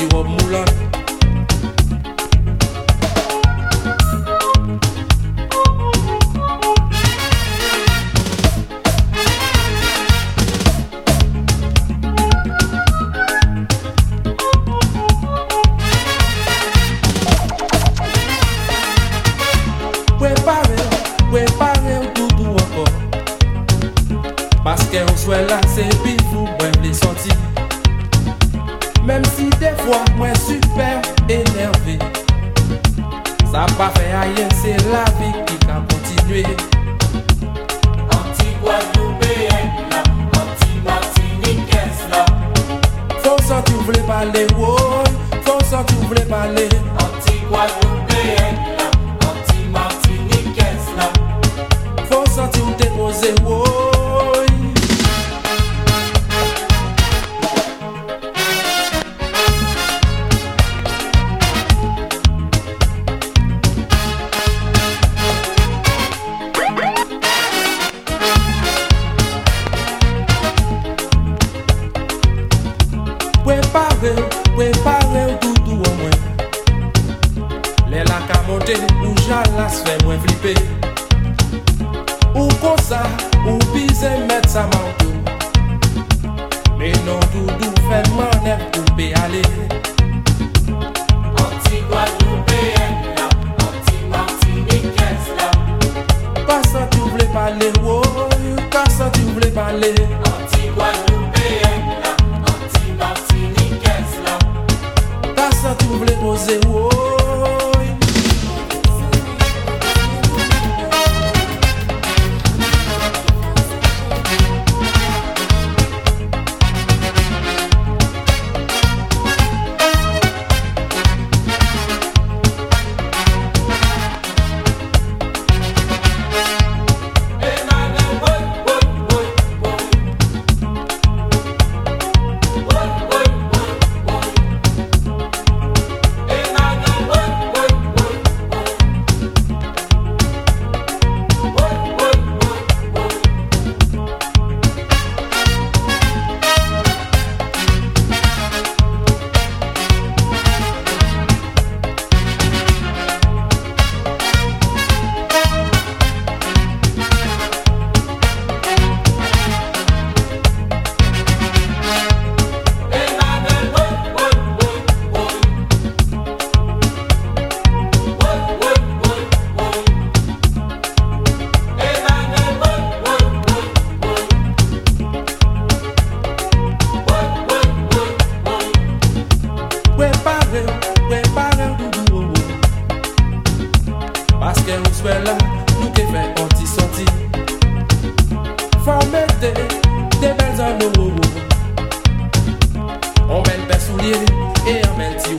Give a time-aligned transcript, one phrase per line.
[0.00, 0.79] you up, Mulan.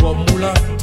[0.02, 0.81] wa mula.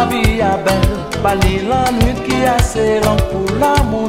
[0.00, 4.08] la vie a belle, bali la nuit qui a assez long pour l'amour.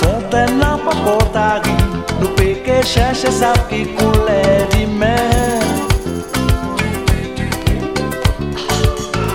[0.00, 1.76] Fontaine n'a pas portari,
[2.20, 4.86] nous péqués chercher ça qui coulait du.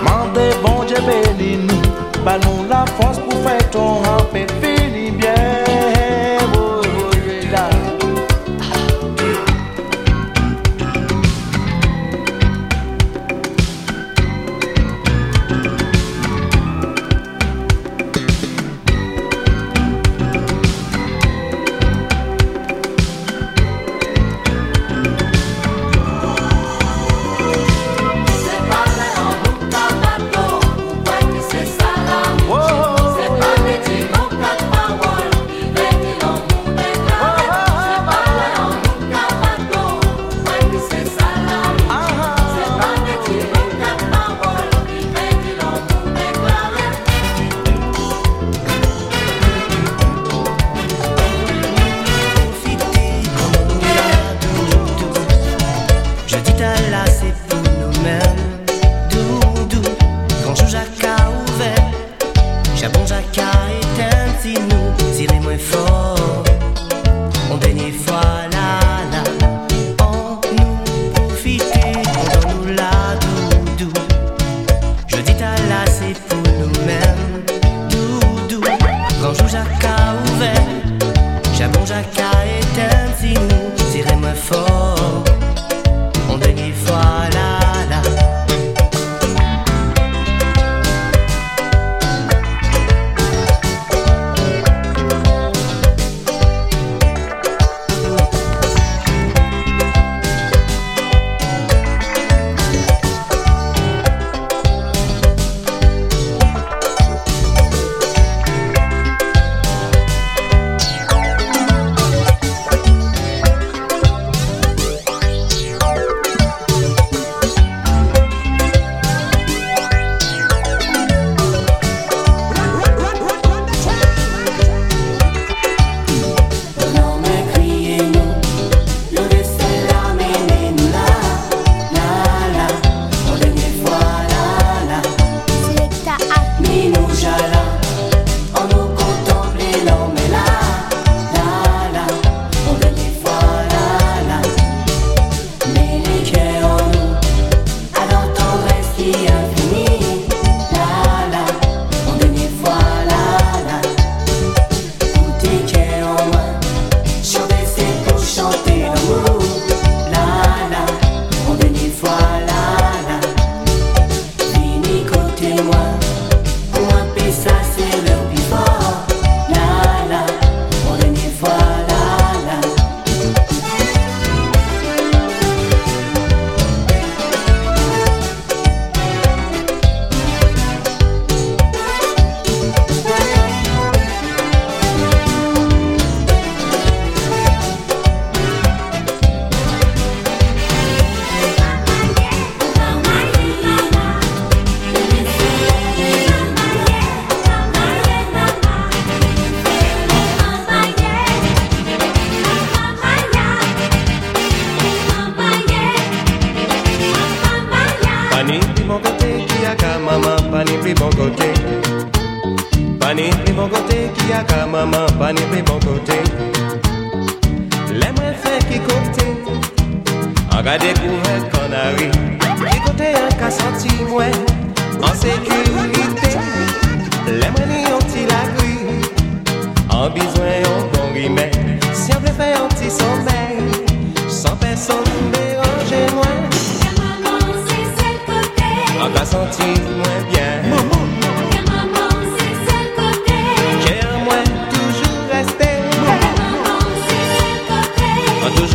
[0.06, 1.82] Mandez bon Dieu béni nous,
[2.44, 4.46] nous la force pour faire ton rampé.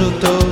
[0.06, 0.45] fruto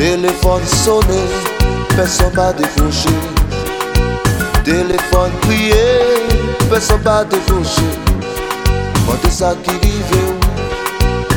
[0.00, 1.20] Telefon sone,
[1.94, 3.12] peson pa defonche
[4.64, 5.82] Telefon kriye,
[6.70, 7.84] peson pa defonche
[9.04, 10.38] Mande sa ki rive ou,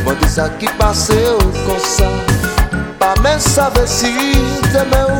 [0.06, 2.08] mande sa ki pase ou konsa
[3.04, 4.16] Pa men save si,
[4.72, 5.20] teme ou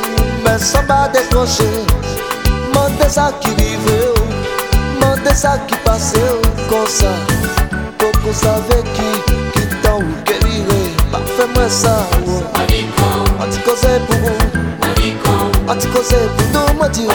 [0.51, 1.63] personne pas décroché.
[2.73, 4.13] Mandez ça qui vivait,
[4.99, 7.07] mandez ça qui passait au conseil,
[7.97, 9.09] pour qu'on savait qui,
[9.53, 10.91] qui dans où que vivait.
[11.37, 14.51] Fais-moi ça, on dit que c'est pour vous.
[15.69, 16.15] Atikose
[16.51, 17.09] pour moi dire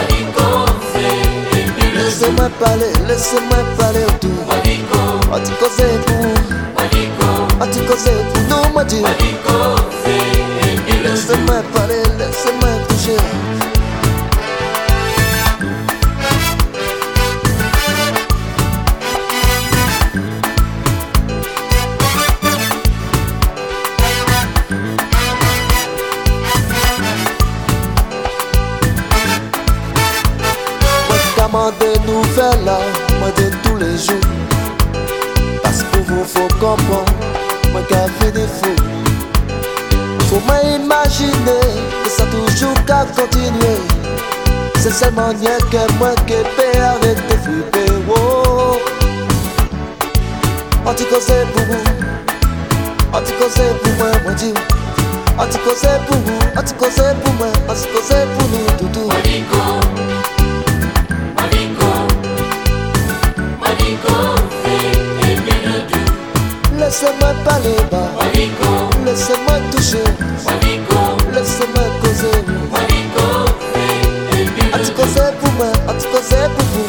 [1.95, 8.09] Laissez-moi parler, laissez-moi parler autour Atikose pour Atikose
[8.49, 9.07] pour moi dire
[11.03, 13.46] Laissez-moi parler, laissez-moi toucher des
[43.17, 43.77] continuer.
[44.77, 47.91] C'est seulement rien que moi qui peux arrêter flipper.
[48.09, 48.77] Oh.
[50.85, 51.83] On dit c'est pour vous,
[53.13, 54.53] on dit c'est pour moi, moi dis.
[55.39, 57.99] On dit que c'est pour vous, on dit que c'est pour moi, on dit que
[58.03, 59.09] c'est pour nous, tout tout.
[66.79, 68.09] Laissez-moi parler bas.
[69.05, 70.96] Laissez-moi toucher.
[76.27, 76.86] fazer por mim.